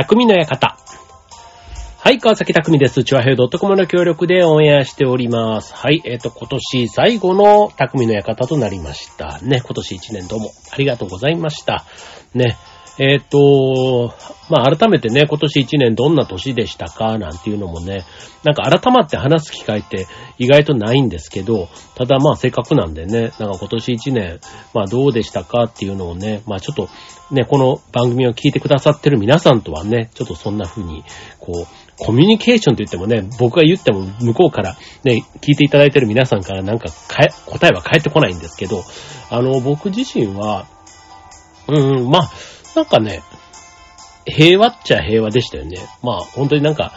[0.00, 0.78] 匠の館。
[1.98, 3.04] はい、川崎匠です。
[3.04, 5.74] チュアヘイドットコムの協力でオンエアしております。
[5.74, 9.40] はい、えっ、と、今年最後の匠の館となりました。
[9.42, 11.84] ね、今年1年どうもありがとうございました。
[12.32, 12.56] ね、
[12.98, 14.14] えっ、と、
[14.50, 17.18] まあ、改めてね、今年1年どんな年でしたか？
[17.18, 18.04] なんていうのもね、
[18.42, 20.06] なんか改まって話す機会って
[20.38, 24.40] 意外とないんですけど、ただまあせっかくなんでね、なんか今年1年、
[24.74, 26.88] まあどうでしたかっていうのをね、まあちょっと
[27.30, 31.04] ね、この番組を聞いてくださってる皆さんとはね、ちょっとそんな風に、
[31.38, 38.82] こう、コミュニケーションと言ってもね、僕が言っても向こうからね、聞いていただいてる皆さんからなんかかえ答えは返ってこないんですけど、
[39.30, 40.66] あの、僕自身は、
[41.68, 42.30] うん、まあ、
[42.74, 43.22] なんかね、
[44.26, 45.78] 平和っちゃ平和でしたよね。
[46.02, 46.92] まあ、本当になんか、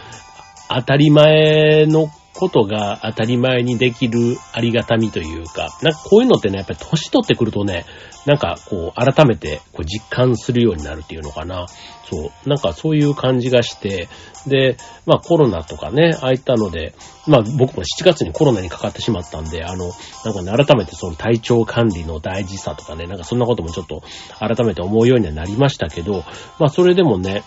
[0.69, 7.85] 当たり前のことが当たり前にできるありがたみというか、なんかこういうのってね、やっぱり年取ってくるとね、
[8.25, 11.67] なんかこう、改めてこう実感するようになるっていうのかな。
[12.09, 12.49] そう。
[12.49, 14.07] なんかそういう感じがして、
[14.47, 16.93] で、まあコロナとかね、ああいったので、
[17.27, 19.91] まあ僕も7月にコロナにかかってしまったんで、あの、
[20.25, 24.03] なんかね、改めてその体調管理の大事さとかね、なんかそんなこともちょっと
[24.39, 26.23] 改めて思うようにはなりましたけど、
[26.59, 27.43] まあそれでもね、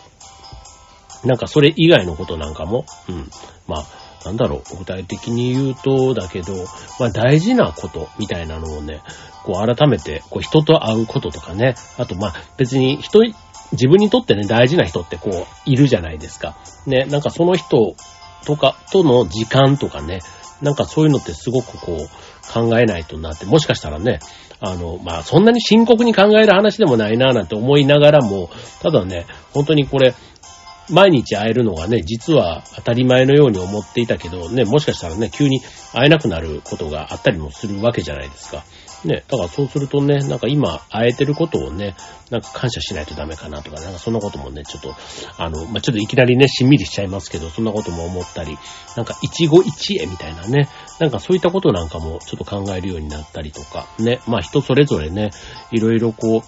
[1.24, 3.30] なんかそれ以外のことなんかも、うん。
[3.66, 3.86] まあ、
[4.24, 6.52] なんだろう、具体的に言うとだけど、
[6.98, 9.02] まあ大事なことみたいなのをね、
[9.44, 13.20] こう改めて、こう人と会うこととかね、あとまあ別に人、
[13.72, 16.56] 自分にとってね、大事な人ってこう、いるじゃないですか。
[16.86, 17.94] ね、なんかその人
[18.44, 20.20] とか、との時間とかね、
[20.62, 22.08] なんかそういうのってすごくこう、
[22.52, 24.20] 考えないとなって、もしかしたらね、
[24.60, 30.14] あの、まあ、そんなに深刻に考える話でもないなぁなんて思いながらも、ただね、本当にこれ、
[30.90, 35.60] 毎日会えるのがね、実は当たり前のように思っていたけど、ね、もしかしたらね、急に
[35.92, 38.64] 会えなくなることがあったりもするわけじゃないですか。
[39.04, 41.94] ね、だからそうするとね、なんか今会えてることをね、
[42.30, 44.94] なんか感謝しないとダメかなとか、なんかそんなこともね、ちょっと、
[45.38, 48.58] あの、まあ、ちょっといきなりね、しんみりしちゃいますけど、そんなことも思ったり、
[48.96, 50.68] なんか一期一会みたいなね、
[50.98, 55.30] なんかそういったことなんかもちょっと考えるようになったりとか、ね、まあ人それぞれね、
[55.70, 56.42] いろいろこう、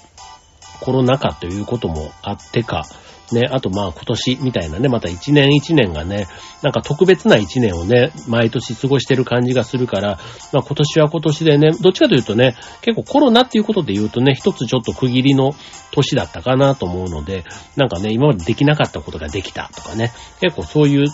[0.80, 2.84] コロナ禍ということもあってか、
[3.32, 6.26] ね、あとまあ今年みたいなね、また一年一年がね、
[6.62, 10.18] なんか特別な一年をね、毎年過ごしてる感じがするから、
[10.52, 15.54] まあ今年は今年でね、どっちかというとね、結構コロナっていうことで言うとね、一つちょっと区切りの
[15.92, 17.44] 年だったかなと思うので、
[17.76, 21.08] なんかね、今までできなかったことができたとかね、結構そういう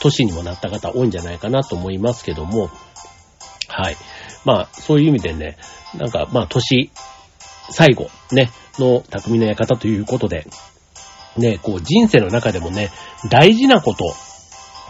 [0.00, 2.70] 年にもなった方多いんじゃないかなと思いますけども、
[3.68, 3.96] はい。
[4.44, 5.56] まあそういう意味でね、
[5.94, 6.90] なんかまあ年、
[7.70, 10.46] 最後ね、の匠の館ということで、
[11.36, 12.90] ね、こう人生の中でもね、
[13.30, 14.04] 大事なこと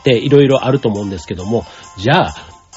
[0.00, 1.64] っていろいろあると思うんですけども、
[1.98, 2.34] じゃあ、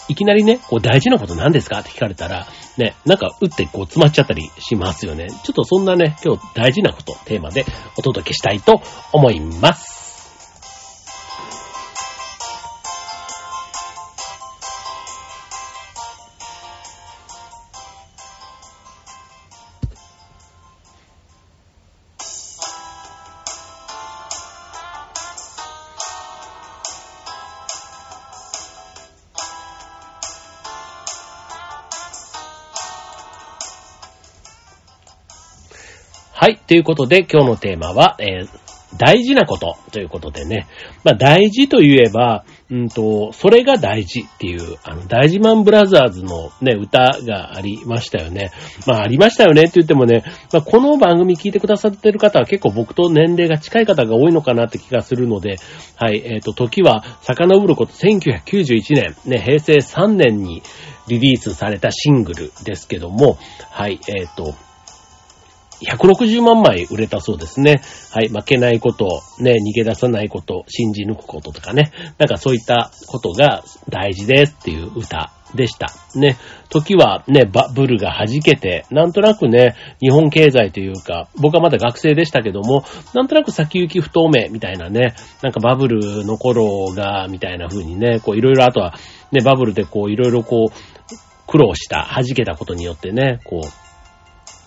[0.07, 1.79] いきなりね、こう大事なこと何ですか？
[1.79, 5.27] って聞かれたら、ね、なんか打ってこう詰まっちゃったりしますよね。
[5.29, 7.65] ちょっとそんなね、今日大事なことテーマで
[7.97, 8.81] お届けしたいと
[9.11, 9.94] 思います。
[36.37, 36.57] はい。
[36.57, 38.65] ということで、今日のテーマは、えー
[38.97, 40.67] 大事なことということでね。
[41.03, 48.51] まあ、大事と言えば、うんと、それが大事っていう、あの、大事マンブラザーズのね、歌がありましたよね。
[48.87, 50.23] まあ、ありましたよねって言ってもね、
[50.53, 55.57] まあ、この番組聞いてくださってる方は結構僕と年齢が近い方が多いのかなって気がするので、
[55.97, 60.63] はい、えっ、と、時は遡ること1991年、ね、平成3年に
[61.07, 63.37] リリースされたシングルですけども、
[63.69, 64.55] はい、えっ、と、
[65.81, 67.81] 160万枚売れたそうですね。
[68.11, 71.91] はい、負けないこと、ね、逃げ出さないこと、信じ抜くこととかね。
[72.17, 75.87] なんかそういったことが大事ですっていう歌でした。
[76.15, 76.37] ね、
[76.69, 82.83] 時はね、バブルが弾けて、なんとなくね、日本経済というか、僕はまだ学生でしたけども、
[83.13, 88.95] なんとなく先行き不透明みたいなね、なんかバブルの頃が、みたいな風にね、こういろいろあとは、
[89.31, 90.73] ね、バブルでこういろいろこう、
[91.47, 93.84] 苦労した、弾けたことによってね、こう、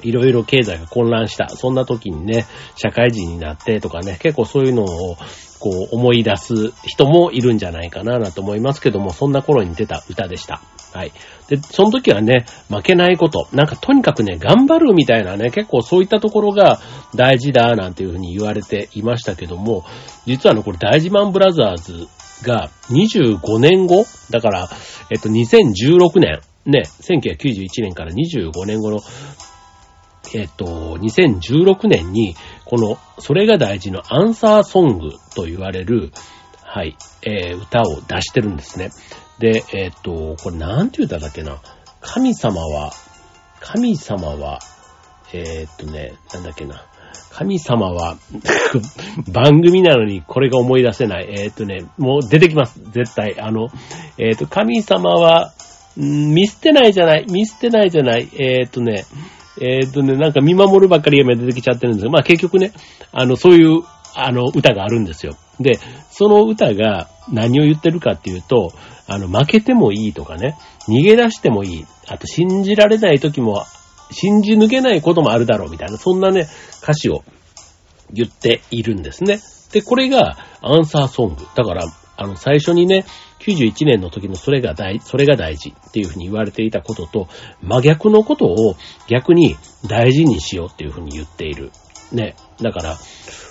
[0.02, 1.48] いろいろ経済が混乱した。
[1.48, 2.46] そんな時にね、
[2.76, 5.16] 社会人になってとかね、結構そういうのを、
[5.60, 10.62] こう思い出す人もいるんじゃないかななと思いますけども、そんな頃に出た歌でした。
[10.94, 11.12] はい。
[11.48, 13.48] で、その時はね、負けないこと。
[13.52, 16.80] なんかとにかくね、頑張るみたいなね、結構そういったところが
[17.14, 19.84] 大事だなんていうふうに言われていましたけども、
[20.26, 22.08] 実はね、これ大事マンブラザーズ
[22.42, 24.68] が25年後だから、
[25.10, 29.00] えっと、2016年、ね、1991年から25年後の
[30.34, 36.12] えっ、と、2016年に、この、それが大事のアンサーソングと言われる、
[36.62, 38.90] はい、えー、歌を出してるんですね。
[39.38, 41.60] で、えっ、と、これなんて言う歌だっけな。
[42.00, 42.92] 神様は、
[43.60, 44.58] 神様は、
[45.32, 46.84] えっ、とね、なんだっけな。
[47.30, 48.16] 神様は
[49.32, 51.28] 番組なのにこれが思い出せない。
[51.28, 52.80] えっ、とね、もう出てきます。
[52.92, 53.40] 絶対。
[53.40, 53.68] あの、
[54.18, 55.52] えっ、と、神様は、
[55.98, 57.26] ん見捨てないじゃない。
[57.28, 58.28] 見捨てないじゃない。
[58.38, 59.04] えっ、とね、
[59.60, 62.10] えっ、とね、なんか見守るばっかり今出てきちゃってるんですよ。
[62.10, 62.72] まあ結局ね、
[63.12, 63.82] あの、そういう、
[64.14, 65.36] あの、歌があるんですよ。
[65.60, 65.78] で、
[66.10, 68.72] その歌が何を言ってるかっていうと、
[69.06, 70.56] あの、負けてもいいとかね、
[70.88, 71.86] 逃げ出してもいい。
[72.06, 73.64] あと、信じられない時も、
[74.10, 76.48] 信じ抜けないこともあるだろうみたいな、そんなね、
[76.82, 77.22] 歌詞を
[78.12, 79.40] 言っているんですね。
[79.72, 81.46] で、これがアンサーソング。
[81.54, 81.84] だから、
[82.18, 83.04] あの、最初にね、
[83.38, 87.28] 91年の時のそれが大、それが大事っていうふうに言われていたことと、
[87.62, 88.74] 真逆のことを
[89.08, 89.56] 逆に
[89.86, 91.70] 大事にしようっていうふうに言っている。
[92.12, 92.34] ね。
[92.60, 92.98] だから、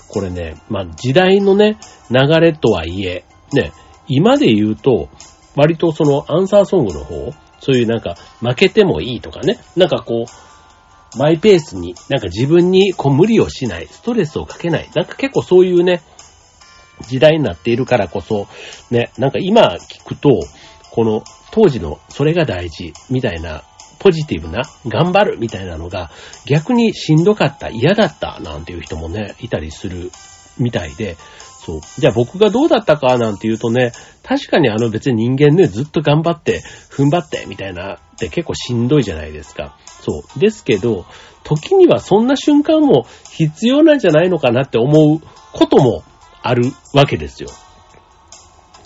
[0.10, 1.80] これね、まあ、時代のね、
[2.12, 3.24] 流れとはいえ、
[3.54, 3.72] ね、
[4.10, 5.08] 今で言うと、
[5.56, 16.02] 割とそのアンサーソングの方、そういうなんか負けてもいいとかね、なんかこう、マイペースに、なんか自分にこう無理をしない、ストレスをかけない、なんか結構そういうね、
[17.02, 18.48] 時代になっているからこそ、
[18.92, 20.40] ね、なんか今聞くと、
[20.92, 23.64] この当時のそれが大事みたいな、
[24.00, 26.12] ポジティブな、頑張るみたいなのが
[26.46, 30.12] 逆にしんどかった、嫌だったなんていう人もね、いたりする
[30.58, 31.18] みたいで、
[31.66, 31.82] そう。
[32.00, 33.92] じゃあ僕がどうだったかなんて言うとね、
[34.24, 39.78] 確かにあの別に人間ね、ずっと頑張って、踏ん張って、みたいなって結構しんどいじゃないですか。
[40.02, 40.40] そう。
[40.40, 41.06] ですけど、
[41.44, 45.22] 時にはそんな瞬間も必要なんじゃないのかなって思う
[45.54, 46.04] ことも
[46.42, 47.50] あるわけですよ。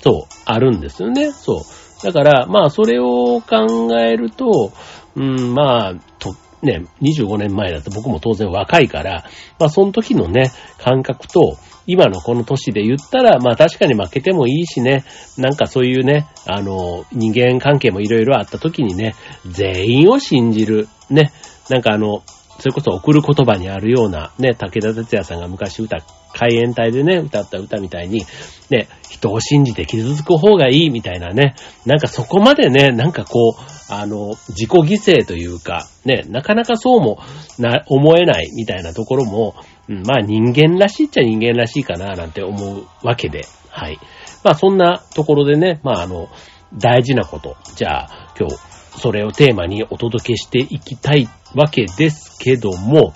[0.04, 1.32] そう、あるんですよね。
[1.32, 2.04] そう。
[2.04, 4.72] だから、まあ、それを考えると、
[5.16, 9.26] うん、まあ、と、ね、25年前だと僕も当然若いから、
[9.60, 11.58] まあ、その時のね、感覚と、
[11.88, 15.04] 今のこの年で言ったら、まあ確かに負けてもいいしね、
[15.38, 19.16] なんかそういうね、あの、人間関係もいろいろあった時にね、
[19.48, 21.32] 全員を信じる、ね、
[21.70, 22.24] なんかあの、
[22.60, 25.98] それこそ送る言葉にあるような、ね、武田鉄矢さんが昔歌、
[26.34, 28.26] 海援隊でね、歌った歌みたいに、
[28.70, 31.56] ね、人を信じて傷つく方がいいみたいなね、
[31.86, 37.20] なんかそこまでね、なんかこう、あの、自己犠牲というか、ね、なかなかそうも
[37.60, 39.56] な、思えないみたいなところも、
[39.90, 44.00] うん、まあ人間らしいっちゃ人間らしいかな、なんて思うわけで、はい。
[44.44, 46.30] まあそんなところでね、まああの、
[46.74, 48.56] 大事なこと、じゃあ今日、
[48.98, 53.14] それをテーマにお届けしていきたいわけですけども、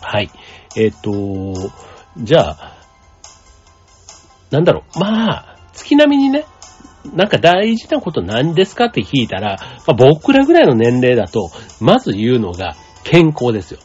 [0.00, 0.30] はい。
[0.76, 1.70] えっ、ー、と、
[2.18, 2.76] じゃあ、
[4.50, 4.98] なんだろう。
[4.98, 6.46] まあ、月並みにね、
[7.14, 11.50] なんか大事なこと何ですかって聞いたら、まあ、僕らぐらいの年齢だと、
[11.80, 13.80] まず言うのが健康ですよ。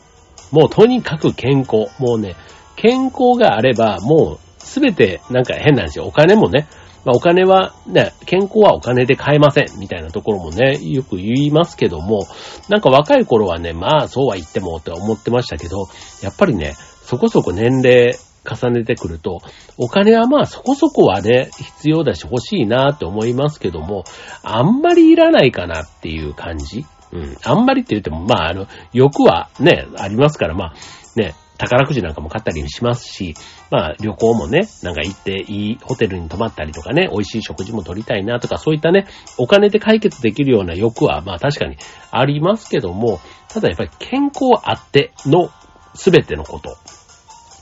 [0.51, 1.91] もうとにかく健康。
[1.99, 2.35] もうね、
[2.75, 6.05] 健康があれば、もうすべてなんか変なんですよ。
[6.05, 6.67] お金もね、
[7.03, 12.27] まあ、お金は、ね、健康はお金で買えません、みたいなところもね、よく言いますけども、
[12.69, 15.87] なんか若い頃はね、まあそうは言ってもって思ってましたけど、
[16.21, 18.15] やっぱりね、そこそこ年齢
[18.49, 19.39] 重ねてくると、
[19.77, 24.03] お金はまあそこそこはね、必要だし欲しいなって思いますけども、
[24.43, 26.85] あんまりいらないかなっていう感じ。
[27.11, 27.37] うん。
[27.43, 30.73] あんまりって言っても、まああの、欲はね、ありますから、まあ、
[31.15, 33.35] ね、宝くじなんかも買ったりしますし、
[33.69, 39.05] まあ旅行もね、なんか行っていいホテルに泊まったりとかね、美味しい食事も取りたいなとか、そういったね、
[39.37, 41.77] お金で解決できるような欲は、まあ確かに
[42.09, 45.51] ありますけども、ただやっぱり健康あっての
[45.93, 46.75] 全てのこと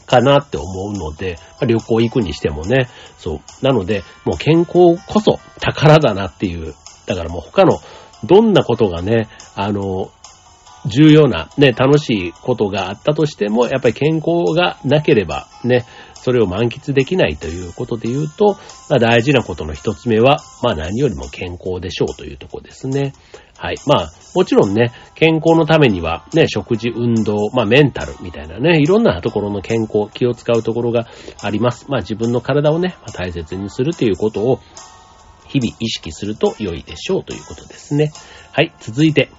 [0.05, 1.37] かなって思うので、
[1.67, 2.87] 旅行行くにしてもね、
[3.17, 3.41] そう。
[3.61, 6.73] なので、もう健康こそ宝だなっていう。
[7.05, 7.79] だからもう他の
[8.23, 10.11] どんなことがね、あの、
[10.85, 18.57] 重要な、ね、楽しいことがあったとしても、やっぱり健康がなければ、ね、それを満喫できないということで言うと、
[18.89, 23.13] まあ、大事なことの一つ目は、まあ何よりも健康でしょうというところですね。
[23.57, 23.77] はい。
[23.87, 31.07] まあ、もちろんね、健康のためには、ね、食事、運動、まあメンタルみたいなね、いろんなところの健康、気を使うところが
[31.41, 31.85] あります。
[31.89, 34.59] まあ自分の体をね、大切にするということを、
[35.47, 38.11] 日々意識すると良いでしょうということですね。
[38.51, 38.73] はい。
[38.79, 39.29] 続いて、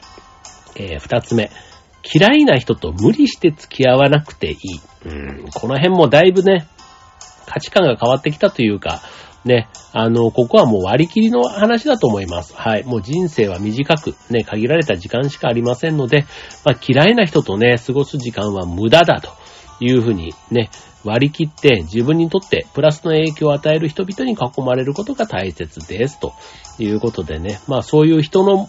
[0.76, 1.50] えー、二つ目。
[2.02, 4.56] 嫌いな人と無理して付き合わなくていい。
[5.04, 6.66] うん、この辺もだいぶね、
[7.46, 9.02] 価値観が変わってきたというか、
[9.44, 12.54] ね、あの、ここはもう割り切りの話だと思います。
[12.54, 12.84] はい。
[12.84, 16.26] もう人生は短く、ね、限られた時間しかありませんので、
[16.64, 19.30] まあ、嫌いな人とね、過ごす時間は無駄だと
[19.80, 20.70] いうふうにね、
[21.04, 26.20] 割り切って自分にとってプラスの影響を与える人々に囲まれることが大切です。
[26.20, 26.34] と
[26.78, 28.68] いうことでね、まあそういう人の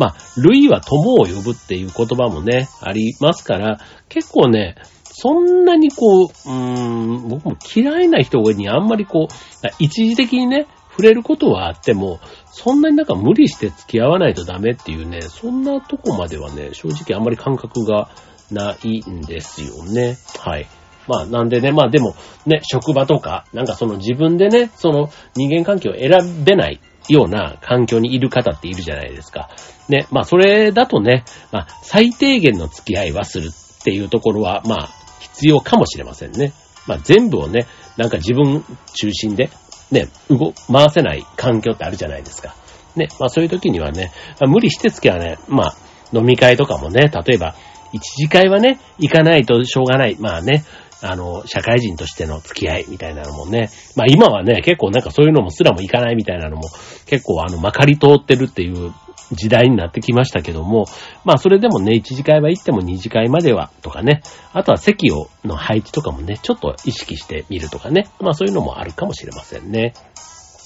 [0.00, 3.78] まあ、類は友を呼ぶっていう言葉もね、ありますから、
[4.08, 18.08] 結構ね、そんなにこう、うーん、僕も嫌いな人にあんまりこう、一時的にね、触れることはあっても、そんなになんか無理して付き合わないとダメっていうね、そんなとこまではね、正直あんまり感覚が
[18.50, 20.16] ないんですよね。
[20.38, 20.66] はい。
[21.06, 22.14] まあなんでね、まあでも
[22.46, 26.80] ね、職場とか、なんかその自分でね、その人間関係を選べない
[27.12, 29.50] ような環境にいる方っているじゃないですか。
[29.88, 34.88] ね、まあそれだとね、まあ最低限の付き合いはするっていうところは、まあ
[35.20, 36.52] 必要かもしれませんね。
[36.86, 38.64] まあ全部をね、なんか自分
[38.94, 39.50] 中心で、
[39.90, 42.54] ね、動、回せない環境ってあるじゃないですか。
[42.96, 45.76] ね、まあそういう時にはね、まあ、無理して付き合わね、まあ
[46.12, 47.54] 飲み会とかもね、例えば
[47.92, 50.16] 一次会はね、行かないとしょうがない。
[50.18, 50.64] まあね、
[51.02, 56.62] あの、社会人としての付き合いみたいなのもね、まあ今はね、結構なんかそういうのもすらも行かないみたいなのも
[57.06, 58.92] 結構あの、まかり通ってるっていう
[59.32, 60.86] 時代になってきましたけども、
[61.24, 69.94] まあそれでもね、一次会は行っても二次会まではとかね、あとは席を、の配置とかもね、ちょっと意識してみるとかね、まあそういうのもあるかもしれませんね。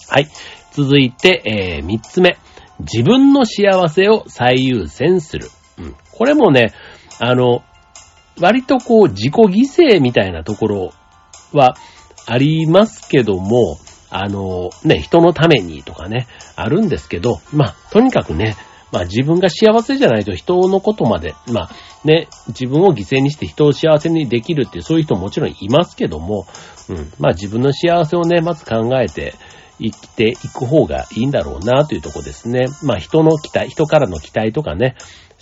[0.08, 0.28] はい。
[0.72, 2.36] 続いて、えー、三つ目。
[2.80, 5.48] 自分の幸せを最優先する。
[5.78, 5.96] うん。
[6.12, 6.72] これもね、
[7.20, 7.62] あの、
[8.40, 10.92] 割とこう自己犠牲みたいなところ
[11.52, 11.76] は
[12.26, 13.78] ありますけども、
[14.10, 16.26] あの、ね、人のためにとかね、
[16.56, 18.56] あるんですけど、まあ、とにかくね、
[18.94, 21.70] まあ自分が幸せじゃないと人のことまで、まあ
[22.04, 26.46] ね、自分を犠牲にして人を幸せにできるっていうそういう人ももちろんいますけども、
[26.88, 29.34] うん、まあ自分の幸せをね、まず考えて
[29.80, 32.66] 生きていく方がいいんだろうなというとこですね。
[32.84, 34.94] まあ人の期待、人からの期待とかね、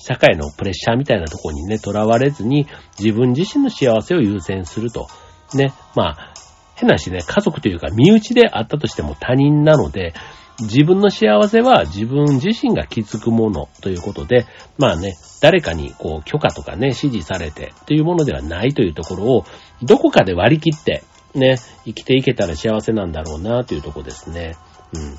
[0.05, 2.67] 社会のプレッシャーみたいなところにね、囚われずに、
[2.99, 5.07] 自分自身の幸せを優先すると。
[5.55, 6.35] ね、まあ、
[6.75, 10.13] 変な話ね、家族というか身内であったとしても他人なので、
[10.61, 14.47] 自分の幸せは自分自身が気づくものということで、
[14.79, 19.45] まあね、誰かにこう許可とかね、指示されてというものではないというところを、
[19.83, 21.05] どこかで割り切って、
[21.35, 24.57] ね、生きていけたら幸せなんだろうなというところですね。
[24.93, 25.17] うん。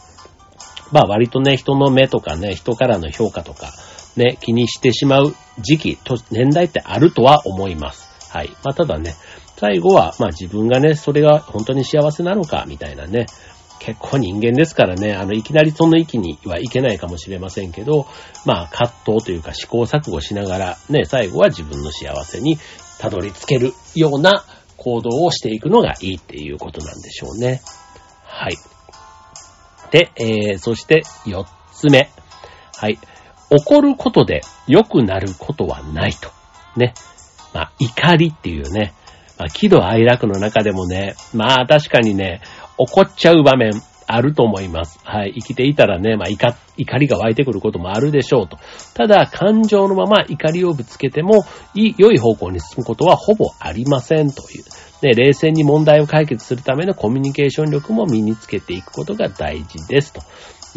[0.92, 3.72] まあ割とね、人の目とかね、人からの評価とか、
[4.16, 8.10] ね、気にしてしまう時期、と、年代ってあるとは思います。
[8.30, 8.50] はい。
[8.64, 9.16] まあ、ただね、
[9.58, 13.26] 最後は、まあ自分がね、それが本当に幸せなのか、みたいなね、
[13.80, 18.08] 結構人間ですからね、あの、いきなりその域にはいけないかもしれませんけど、
[18.46, 22.58] まあ、葛藤というか試行錯誤しながら、ね、最後は自分の幸せに
[23.00, 24.46] たどり着けるような
[24.78, 27.62] 行動をしていくのがいいっていうことなんでしょうね。
[28.24, 28.56] はい。
[29.92, 32.10] で、えー、そして4つ目。
[32.78, 32.98] はい。
[33.54, 36.32] 怒ることで良くなることはないと。
[36.76, 36.94] ね。
[37.54, 38.94] まあ、怒りっていうね。
[39.38, 42.42] まあ、喜怒哀楽の中でもね、まあ確かにね、
[42.78, 43.72] 怒っちゃう場面
[44.08, 45.00] あると思います。
[45.04, 45.34] はい。
[45.36, 48.58] 生きていたらね、まあ怒、怒りが湧いてくることもあるでしょうと。
[48.96, 51.46] ただ、感情のまま怒りをぶつけても、
[51.76, 54.64] い、良い方向に進むことはほぼありませんという。
[55.02, 60.22] で、冷静に問題を解決するためのコミュニケーション力も身につけていくことが大事ですと。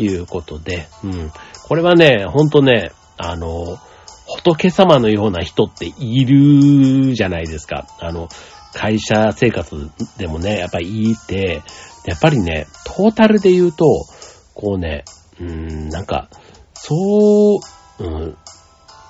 [0.03, 1.33] いうことで、うん。
[1.69, 3.79] これはね、ほんとね、あの、
[4.27, 7.87] 仏様のような人っているじゃないですか。
[8.01, 8.29] あの、
[8.73, 11.63] 会社生活でもね、やっぱりいて、
[12.07, 13.85] やっぱりね、トータルで言うと、
[14.55, 15.05] こうね、
[15.41, 16.29] うーん、なんか、
[16.75, 18.37] そう、うん、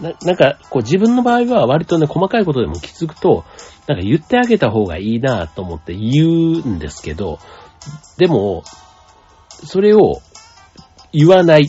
[0.00, 3.44] ななんか、こう自分の場合は割とね、細かいことでも気づくと、
[3.86, 7.38] なんか言ってあげた方がいいなと思って言うんですけど、
[8.18, 8.64] でも、
[9.64, 10.20] それを
[11.12, 11.68] 言わない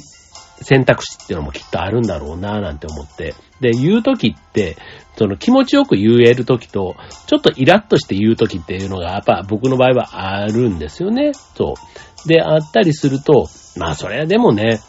[0.62, 3.36] 選択肢っていうのもきっとあるんだろうななんて思って。
[3.62, 4.78] で、言うときって、
[5.18, 6.96] その気持ちよく言えるときと、
[7.28, 11.34] ちょっとイラッとして言うときっていうのが、やっぱ僕の場合はあるんですよね。
[11.34, 11.74] そ
[12.26, 12.28] う。
[12.28, 13.48] で、あったりすると、
[13.78, 14.80] まあそれはでもね、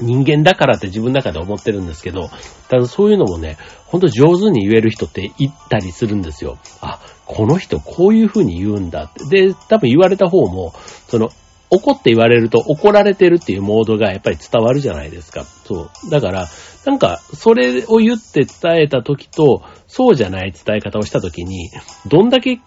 [0.00, 2.30] 人間だからって自分の中で思ってるんですけど、
[2.68, 6.58] ただそういうのもね、ほんと上手に言える人って言ったりするんですよ。
[6.80, 9.48] あ、この人こういう風に言うんだって。
[9.48, 10.72] で、多分言われた方も、
[11.08, 11.30] その、
[11.70, 15.44] 怒って言われると怒られてるっていうモードがやっぱり伝わるじゃないですか。
[15.44, 16.10] そう。
[16.10, 16.48] だから、
[16.84, 21.70] なんか、それを言って伝えた時と、そうじゃない伝え方をした時に、
[22.08, 22.60] どんだけ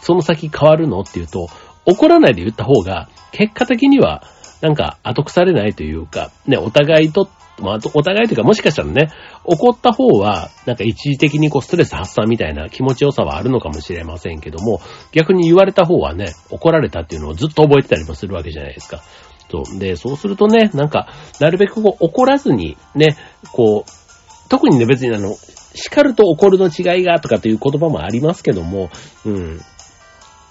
[0.00, 1.48] その先変わるのっていうと、
[1.86, 4.22] 怒らないで言った方が、結果的には、
[4.60, 7.28] なんか後腐れないというか、ね、お互いと
[7.60, 9.10] まあ、お互いというか、もしかしたらね、
[9.44, 14.80] 怒った方は、なんか一時的にこうストレス発散みたいな気持ちよさはあるのかもしれませんけども、
[15.12, 19.02] 逆に言われた方はね、怒られたっていうのをずっと覚えてたりもするわけじゃないですか。
[19.50, 19.78] そう。
[19.78, 21.08] で、そうするとね、なんか、
[21.40, 23.16] なるべくこう怒らずに、ね、
[23.52, 25.36] こう、特にね、別にあの、
[25.74, 28.90] 叱ると怒るの違いがとかという言葉もありますけども、
[29.24, 29.60] うん。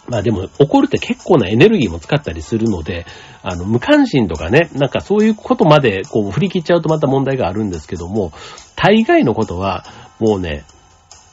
[0.07, 3.05] まあでも怒るって結構なエネルギーも使ったりするので、
[3.41, 8.31] あの、無関心とかね、なんかそういうことまでこう振り切っちゃうとまた問題があるんですけども、
[8.75, 9.85] 大概のことは
[10.19, 10.65] もうね、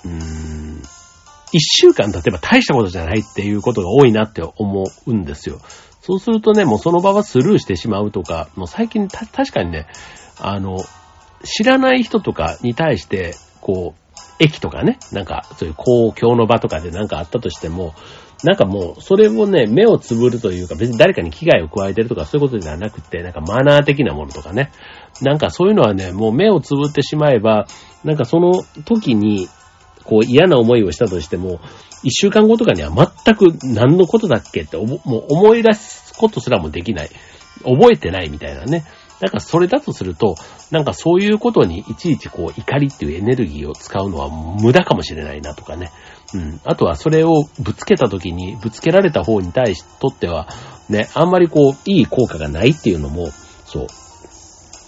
[0.04, 0.82] うーん、
[1.52, 5.60] 一週間経てば大したことじゃないっていうことが多いなって思うんですよ。
[6.00, 9.86] そうするとね、もうその場はスルーしてしまうとか、もう最近た、確かにね、
[10.38, 10.78] あの、
[11.44, 14.00] 知らない人とかに対して、こう、
[14.38, 17.94] 駅とかね、なんかそういう公共の場とかでなんかあったとしても、
[18.42, 24.70] なんかもう、それをね、目をつぶるというか、別に誰かに危害を加えてるとかそういうことではなくて、なんかマナー的なものとかね。
[25.20, 27.66] なんかそういうのはね、もう目をつぶってしまえば、
[28.04, 29.48] なんかその時に、
[30.04, 31.60] こう嫌な思いをしたとしても、
[32.02, 37.10] 一週間後とかには全く何のことだっけってもう思い出すことすらもできない。
[37.62, 38.84] 覚えてないみたいなね。
[39.20, 40.36] なんかそれだとすると、
[40.70, 45.92] なんかそういうことにいちいちこう怒りっていうエネルギーを使うのは無駄かもしれないなとかね。
[46.34, 46.60] うん。
[46.64, 50.48] あとはそれをぶつけた時に、ぶつけられた方に対しとっては、
[50.88, 53.28] ね、あんまりこう、いい効果がないっていうのも、
[53.64, 53.86] そう、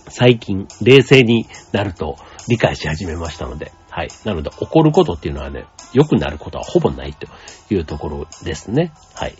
[0.08, 2.16] 最近、冷静になると
[2.48, 4.08] 理解し始めましたので、はい。
[4.24, 7.26] なので、怒ることっていうのはね、良くなることはほぼないと
[7.72, 8.92] いうところですね。
[9.14, 9.34] はい。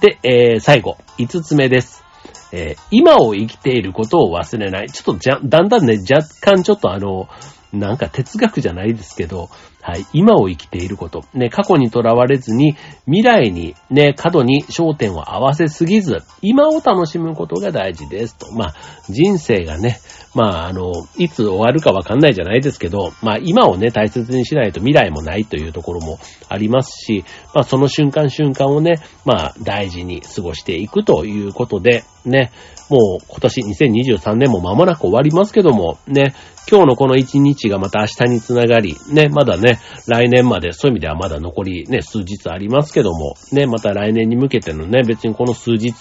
[0.00, 2.04] で、えー、最後、五つ目です。
[2.52, 4.90] えー、今を生きていることを忘れない。
[4.90, 7.28] ちょっとじゃ、だんだんね、若干ちょっとあの、
[7.72, 9.48] なんか哲学じゃないですけど、
[9.80, 11.24] はい、今を生きていること。
[11.34, 12.76] ね、過去にとらわれずに、
[13.06, 18.52] 未来にね、過度に焦点を合わせすぎず、今を楽しむことが大事ですと。
[18.52, 18.74] まあ、
[19.08, 19.98] 人生がね、
[20.34, 32.52] まあ、あの、いつ終わるかわかんないじゃないですけど、まあ、今をね、大切にしないと未来もないというところもありますし、まあ、その瞬間瞬間をね、まあ、大事に過ごしていくということで、ね、
[32.88, 36.34] もう今年2023年も間もなく終わりますけども、ね、
[36.70, 45.92] 今日のこの一日がまた明日につながり、ね、まだね、来年まで、そういう意味ではまだ残りね、数日ありますけども、ね、また来年に向けてのね、別にこの数日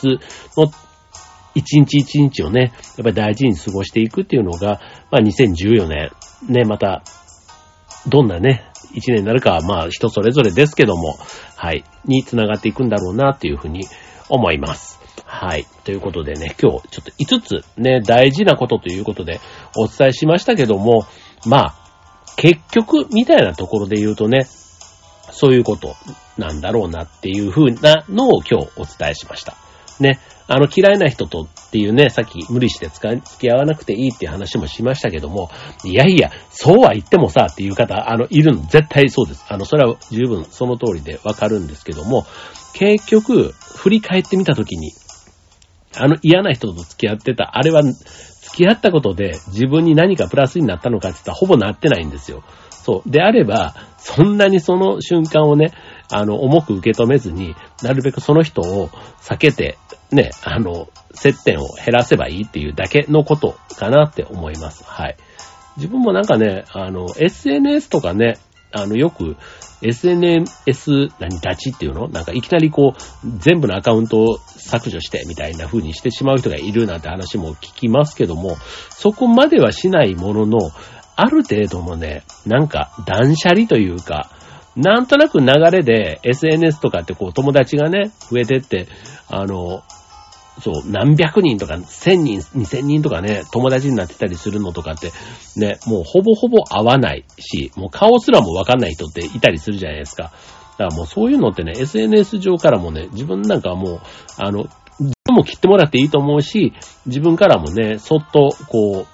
[0.57, 0.71] の
[1.55, 2.71] 一日一日をね、やっ
[3.03, 4.79] ぱり大事に過ごしていくっていうのが、
[5.11, 6.11] まあ2014年、
[6.47, 7.03] ね、また、
[8.07, 11.17] どんなね、一年になるかはまあ人それぞれですけども、
[11.55, 13.85] はい、に繋がっていくんだろうなっていうふうに
[14.29, 15.00] 思います。
[15.33, 15.65] はい。
[15.85, 19.39] ということでね、今日ちょっと5つね、大事なことということで
[19.77, 21.07] お伝えしましたけども、
[21.47, 21.75] まあ、
[22.35, 24.45] 結局みたいなところで言うとね、
[25.31, 25.95] そういうこと
[26.37, 29.55] なんだろうなっていう風なのを今日お伝えしました。
[30.01, 30.19] ね。
[30.47, 35.49] あの嫌いな人とっていうね、さっき無理して付き合わなくていいっていう話もしましたけども、
[35.85, 39.45] いやいや、そうは言ってもさっていう方、あの、いるの、絶対そうです。
[39.47, 42.25] あの、それは十分その通りでわかるんですけども、
[42.73, 44.91] 結局、振り返ってみたときに、
[45.95, 48.05] あの嫌な人と付き合ってた、あれは付
[48.55, 52.43] き合ったことで自分に何かプラスになったのかって言ったらほぼなってないんですよ。
[52.71, 53.09] そう。
[53.09, 55.71] であれば、そんなにその瞬間をね、
[56.09, 58.89] あの、重く受け止めずに、なるべくその人を
[59.21, 59.77] 避けて、
[60.11, 64.83] ね、あの、接点を減らせばいいっていうだけのことかなって思います。
[64.83, 65.17] はい。
[65.77, 68.37] 自分もなんかね、あの、SNS とかね、
[68.71, 69.37] あの、よく
[69.81, 72.07] SNS 何立ちっていうの？
[72.07, 78.57] なんかいきなりこう、全部のアカウントを削除してみたいな風にしてしまう人がいるなんて話も聞きますけども、
[78.89, 80.59] そこまではしないものの、
[81.15, 84.31] ある程度のね、なんか断捨離というか、
[84.75, 88.87] なんとなく流れで SNS とかってこう友達がね、増えてって、
[89.27, 89.83] あの、
[90.61, 95.11] そう、何百人とか、千人、二千人とかね、友達になってたりするのとかって、
[95.57, 100.23] ね、もうほぼほぼ会わないし、もう顔すらもわかんない人っていたりするじゃないですか。
[100.23, 104.01] だからもうそういうのってね、SNS 上からもね、自分なんかもう、
[104.37, 104.67] あの、
[105.31, 106.73] も切ってもらっていいと思うし、
[107.05, 109.07] 自分からもね、そっと、こう、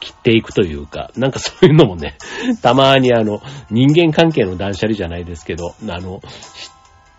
[0.00, 2.16] 切っていくというか、なんかそういうのもね、
[2.62, 6.20] たまにあの、人間関係の断捨離じゃないですけど、あの、
[6.54, 6.70] し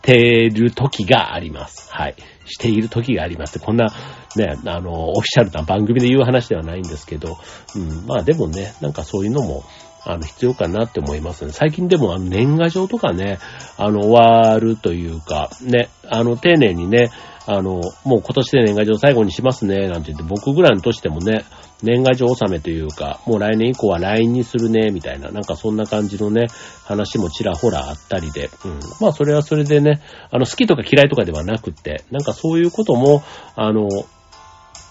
[0.01, 1.89] てる時があります。
[1.91, 2.15] はい。
[2.45, 3.59] している時があります。
[3.59, 3.87] こんな、
[4.35, 7.37] ね、あの、オフィシャルな番組で言う話ではないんですけど、
[7.75, 9.63] うん、まあでもね、なんかそういうのも、
[10.05, 11.51] あの、必要かなって思いますね。
[11.51, 13.39] 最近でもあの、年賀状とかね、
[13.77, 17.09] あの、終わるというか、ね、あの、丁寧にね、
[17.45, 21.45] あの、もう今年で年賀状最後にしますね、なんて言って、僕ぐらいの年でもね、
[21.81, 26.45] 年賀状納めというか、もう来年以降は LINE にするね、みたいな、なんかそんな感じのね、
[26.85, 28.79] 話もちらほらあったりで、うん。
[29.01, 30.01] まあそれはそれでね、
[30.31, 33.21] あの、好きとか嫌いとかではなくって、なんかそういうことも、
[33.55, 33.89] あの、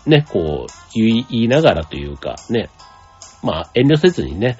[0.05, 2.69] ね、こう、言いながらというか、ね、
[3.43, 4.59] まあ遠慮せずにね、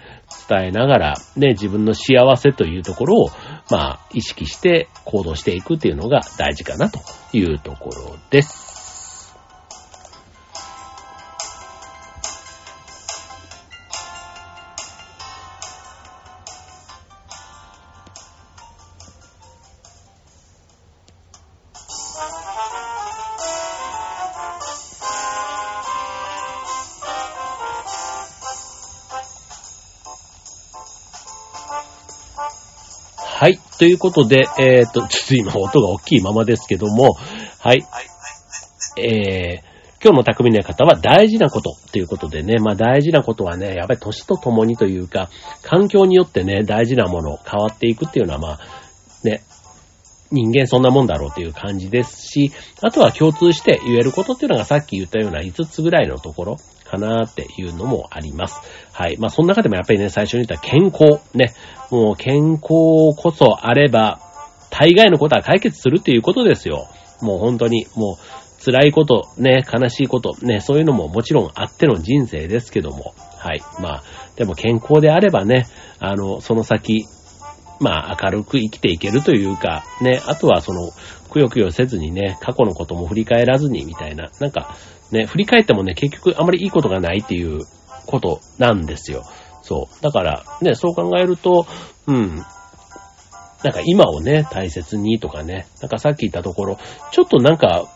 [0.49, 3.31] 伝えながら、ね、自分の幸せというところを、
[3.71, 7.01] まあ意識して行動していくっていうのが大事かなと
[7.33, 8.72] いうところです。
[33.79, 37.15] ということで、えっ、と、ちょっと今音が大きいままですけども、
[37.59, 37.85] はい。
[38.97, 45.31] えー、今日の匠の方は大事なことということでね、まあ大事なことはね、やっぱり年とともにというか、
[45.63, 48.59] 環境によってね、大事なもの変わっていくっていうのはまあ、
[49.23, 49.43] ね、
[50.33, 58.61] 人間そんなもんだろうっていう感じですし、あとは共通して言えることっていうのがさっき言ったような5つぐらいのところかなっていうのもあります。
[58.93, 59.19] はい。
[59.19, 61.21] まあその中でもやっぱりね、最初に言った健康。
[61.37, 61.53] ね。
[61.93, 62.63] もう健康
[63.15, 64.19] こそあれば、
[64.71, 66.89] 大概のことは解決するっていうことですよ。
[67.21, 73.61] もう本当に、もう辛いこと、ね、悲しいこと、ね、そういうのももちろんあっての人生ですけども、はい。
[73.79, 74.03] まあ、
[74.37, 75.67] でも健康であればね、
[75.99, 77.05] あの、その先、
[77.79, 80.91] まあ、明るく生きていけるというか、ね、あとはその、
[81.31, 84.77] くよくよせずにね、過去のことも振り返らずにみたいな、なんか、
[85.11, 87.61] ね、振り返ってもね、結局あまりいいことがないっていう
[88.07, 89.25] ことなんですよ。
[89.63, 90.03] そう。
[90.03, 91.67] だから、ね、そう考えると、
[92.07, 92.43] うん、
[93.63, 96.79] なんか今をね、大切にとかね、なんかさっき言ったところ、
[97.13, 97.89] ちょっとなんか、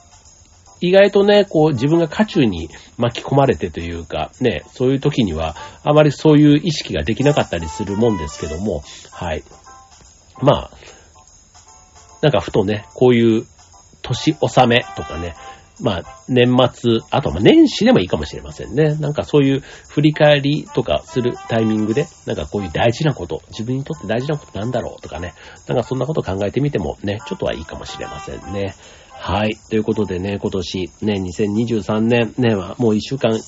[0.81, 9.43] 意外とね、こう自分が渦中に巻き込まれてというか、ね、そういう時には、あまりそういう意識ができなかったりするもんですけども、はい。
[10.43, 10.71] まあ、
[12.23, 13.47] なんかふとね、こういう
[14.03, 15.35] 年納めとかね、
[15.81, 18.95] まあ、年末、あとは年始でもいいかもしれませんね。
[18.95, 25.35] なんかそういう振り返りとかするタイミングで、なんかこういう大事なこと、自分にとって大事なことなんだろうとかね、
[25.69, 28.75] なんかそんなこと考えてみてもね、ちょっとはいいかもしれませんね。
[29.19, 29.57] はい。
[29.71, 33.41] ということでね、今年、ね、2023年、ね、はもう一週間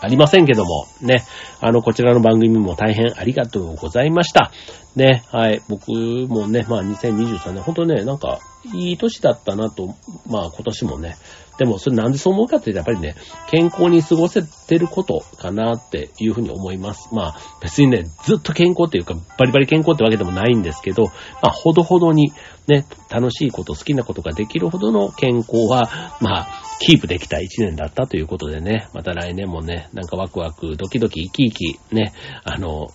[0.00, 1.24] ありませんけども、ね、
[1.60, 4.50] あの、こちらの番組も大変ありがとうございました。
[4.94, 5.60] ね、はい。
[5.68, 8.38] 僕もね、まあ2023年、ほんとね、なんか、
[8.74, 9.94] いい年だったなと、
[10.26, 11.16] まあ今年もね、
[11.58, 13.16] でも、それなんでそう思うかって言うと、やっぱりね、
[13.48, 17.08] 健康に過ごせてることかなっていうふうに思います。
[17.14, 21.10] まあ、別にね、ずっと健康っていうか、バリバリ健康ってわけでもないんですけど、ま
[21.48, 22.32] あ、ほどほどに
[22.66, 26.48] ね、楽しいこと、好きなことができるほどの健康は、まあ、
[26.80, 32.12] キープできた一年だったということでね、また来年もね、なんかワクワク、ドキドキ、生き生き、ね、
[32.44, 32.88] あの、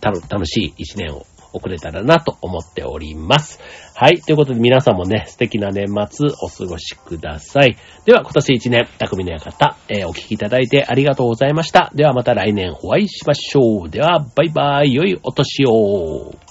[0.00, 3.60] 楽しい一年を送れたらなと思っております。
[3.94, 4.20] はい。
[4.20, 7.76] ということで皆さんもね、素敵な年末お過ごしください。
[8.04, 11.90] では今年一年、匠の館、えー、お聞きいただいてありがとうございました。
[11.94, 13.90] ではまた来年お会いしましょう。
[13.90, 16.49] では、バイバイ、良いお年を。